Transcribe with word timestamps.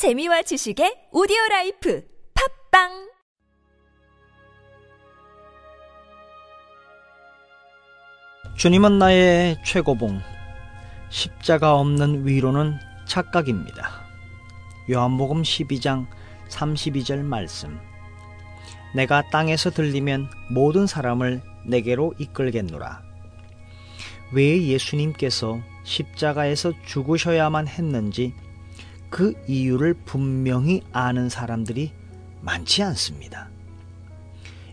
재미와 0.00 0.40
지식의 0.40 1.12
오디오 1.12 1.36
life 1.50 2.02
팟빵 2.70 3.10
주님은 8.56 8.98
나의 8.98 9.62
최고봉, 9.62 10.22
십자가 11.10 11.74
없는 11.74 12.26
위로는 12.26 12.78
착각입니다. 13.06 13.90
요한복음 14.90 15.42
12장 15.42 16.06
32절 16.48 17.18
말씀. 17.18 17.78
내가 18.94 19.20
땅에서 19.28 19.68
들리면 19.68 20.30
모든 20.50 20.86
사람을 20.86 21.42
내게로 21.66 22.14
이끌겠노라. 22.18 23.02
왜 24.32 24.62
예수님께서 24.66 25.60
십자가에서 25.84 26.72
죽으셔야만 26.86 27.68
했는지 27.68 28.32
그 29.10 29.34
이유를 29.46 29.94
분명히 30.04 30.82
아는 30.92 31.28
사람들이 31.28 31.92
많지 32.40 32.82
않습니다. 32.84 33.50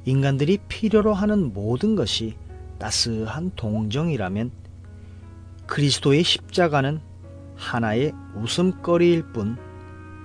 인간들이 0.06 0.60
필요로 0.70 1.14
하는 1.14 1.52
모든 1.54 1.96
것이 1.96 2.38
따스한 2.80 3.52
동정이라면 3.56 4.52
그리스도의 5.66 6.24
십자가는 6.24 7.02
하나의 7.56 8.14
웃음거리일 8.36 9.34
뿐 9.34 9.58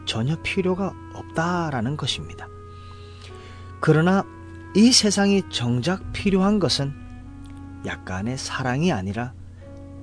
전혀 0.05 0.41
필요가 0.42 0.92
없다라는 1.14 1.97
것입니다. 1.97 2.47
그러나 3.80 4.24
이 4.77 4.92
세상이 4.92 5.42
정작 5.50 6.12
필요한 6.12 6.58
것은 6.58 6.92
약간의 7.84 8.38
사랑이 8.38 8.92
아니라 8.92 9.33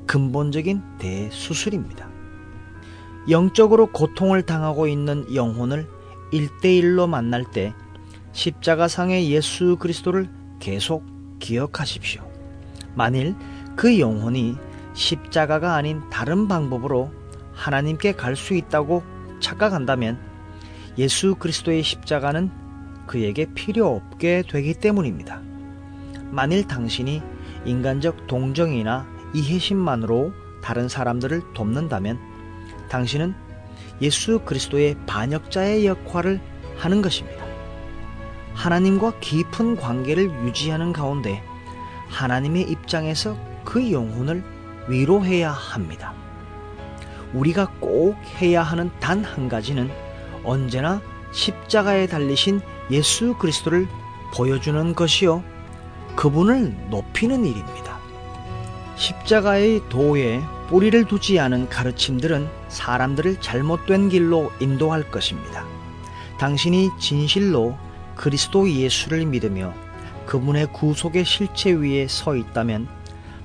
근본적인 0.08 0.98
대수술입니다. 0.98 2.19
영적으로 3.30 3.88
고통을 3.88 4.42
당하고 4.42 4.88
있는 4.88 5.34
영혼을 5.36 5.88
일대일로 6.32 7.08
만날 7.08 7.44
때 7.44 7.74
십자가상의 8.32 9.30
예수 9.32 9.78
그리스도를 9.78 10.30
계속 10.60 11.06
기억하십시오. 11.40 12.28
만일 12.96 13.36
그 13.76 14.00
영혼이 14.00 14.56
십자가가 14.94 15.76
아닌 15.76 16.02
다른 16.10 16.48
방법으로 16.48 17.12
하나님께 17.54 18.14
갈 18.14 18.36
수 18.36 18.54
있다고 18.56 19.04
착각한다면 19.40 20.20
예수 20.98 21.36
그리스도의 21.36 21.84
십자가는 21.84 22.50
그에게 23.08 23.46
필요 23.54 23.88
없게 23.88 24.44
되기 24.50 24.74
때문입니다. 24.74 25.42
만일 26.32 26.68
당신이 26.68 27.22
인간적 27.66 28.28
동정이나 28.28 29.08
이해심만으로 29.34 30.34
다른 30.62 30.88
사람들을 30.88 31.54
돕는다면 31.54 32.29
당신은 32.90 33.34
예수 34.02 34.40
그리스도의 34.40 34.96
반역자의 35.06 35.86
역할을 35.86 36.40
하는 36.78 37.02
것입니다. 37.02 37.46
하나님과 38.54 39.20
깊은 39.20 39.78
관계를 39.78 40.30
유지하는 40.46 40.92
가운데 40.94 41.44
하나님의 42.10 42.64
입장에서 42.64 43.38
그 43.64 43.92
영혼을 43.92 44.44
위로해야 44.88 45.52
합니다. 45.52 46.14
우리가 47.34 47.68
꼭 47.80 48.16
해야 48.42 48.64
하는 48.64 48.90
단 49.00 49.24
한 49.24 49.48
가지는 49.50 49.90
언제나 50.44 51.02
십자가에 51.32 52.08
달리신 52.08 52.62
예수 52.90 53.36
그리스도를 53.38 53.88
보여주는 54.34 54.96
것이요. 54.96 55.44
그분을 56.16 56.76
높이는 56.90 57.46
일입니다. 57.46 58.00
십자가의 58.96 59.84
도에 59.90 60.42
뿌리를 60.70 61.06
두지 61.06 61.40
않은 61.40 61.70
가르침들은 61.70 62.59
사람들을 62.70 63.42
잘못된 63.42 64.10
길로 64.10 64.52
인도할 64.60 65.12
것입니다. 65.12 65.66
당신이 66.40 66.92
진실로 67.00 67.78
그리스도 68.16 68.70
예수를 68.70 69.26
믿으며 69.26 69.74
그분의 70.26 70.68
구속의 70.74 71.26
실체 71.26 71.72
위에 71.72 72.08
서 72.08 72.36
있다면 72.36 72.88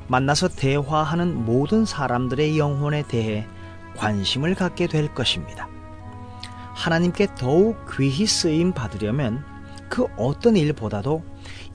만나서 0.07 0.49
대화하는 0.49 1.45
모든 1.45 1.85
사람들의 1.85 2.59
영혼에 2.59 3.03
대해 3.09 3.47
관심을 3.97 4.55
갖게 4.55 4.87
될 4.87 5.15
것입니다. 5.15 5.69
하나님께 6.75 7.29
더욱 7.37 7.79
귀히 7.97 8.27
쓰임 8.27 8.73
받으려면 8.73 9.45
그 9.89 10.07
어떤 10.17 10.57
일보다도 10.57 11.25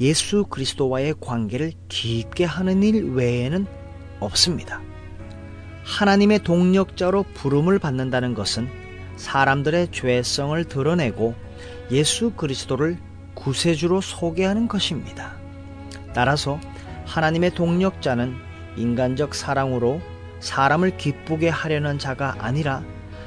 예수 0.01 0.45
그리스도와의 0.45 1.15
관계를 1.19 1.71
깊게 1.87 2.45
하는 2.45 2.83
일 2.83 3.13
외에는 3.13 3.65
없습니다. 4.19 4.81
하나님의 5.89 6.43
동력자로 6.43 7.23
부름을 7.33 7.79
받는다는 7.79 8.35
것은 8.35 8.69
사람들의 9.17 9.89
죄성을 9.91 10.63
드러내고 10.65 11.33
예수 11.91 12.31
그리스도를 12.31 12.99
구세주로 13.33 13.99
소개하는 13.99 14.67
것입니다. 14.67 15.33
따라서 16.13 16.59
하나님의 17.05 17.55
동력자는 17.55 18.35
인간적 18.77 19.33
사랑으로 19.33 19.99
사람을 20.39 20.95
기쁘게 20.95 21.49
하려는 21.49 21.97
자가 21.97 22.35
아니라 22.37 22.83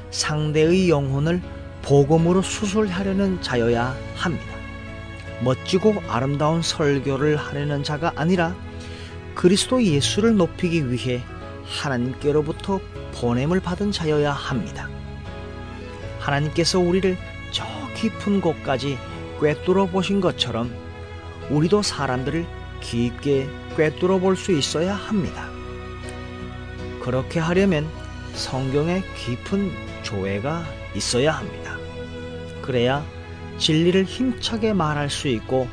상대의 0.09 0.89
영혼을 0.89 1.41
복음으로 1.81 2.41
수술하려는 2.41 3.41
자여야 3.41 3.93
합니다. 4.15 4.53
멋지고 5.43 6.01
아름다운 6.07 6.61
설교를 6.61 7.35
하려는 7.35 7.83
자가 7.83 8.13
아니라 8.15 8.55
그리스도 9.35 9.83
예수를 9.83 10.37
높이기 10.37 10.89
위해 10.89 11.21
하나님께로부터 11.65 12.79
보냄을 13.15 13.59
받은 13.59 13.91
자여야 13.91 14.31
합니다. 14.31 14.89
하나님께서 16.19 16.79
우리를 16.79 17.17
저 17.51 17.65
깊은 17.95 18.41
곳까지 18.41 18.97
꿰뚫어 19.39 19.87
보신 19.87 20.21
것처럼 20.21 20.73
우리도 21.49 21.81
사람들을 21.81 22.45
깊게 22.81 23.49
꿰뚫어 23.75 24.19
볼 24.19 24.35
수 24.35 24.51
있어야 24.51 24.93
합니다. 24.93 25.49
그렇게 27.01 27.39
하려면 27.39 27.87
성경에 28.33 29.03
깊은 29.17 29.71
조회가 30.03 30.63
있어야 30.95 31.31
합니다. 31.33 31.77
그래야 32.61 33.05
진리를 33.57 34.05
힘차게 34.05 34.73
말할 34.73 35.09
수 35.09 35.27
있고 35.27 35.67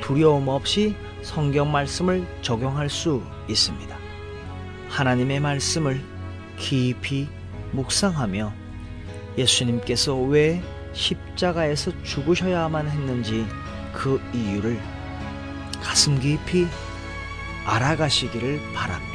두려움 0.00 0.48
없이 0.48 0.94
성경 1.22 1.72
말씀을 1.72 2.26
적용할 2.42 2.90
수 2.90 3.22
있습니다. 3.48 3.93
하나님의 4.94 5.40
말씀을 5.40 6.00
깊이 6.56 7.28
묵상하며 7.72 8.52
예수님께서 9.36 10.14
왜 10.14 10.62
십자가에서 10.92 11.90
죽으셔야만 12.04 12.88
했는지 12.88 13.44
그 13.92 14.20
이유를 14.32 14.80
가슴 15.82 16.20
깊이 16.20 16.68
알아가시기를 17.66 18.60
바랍니다. 18.72 19.13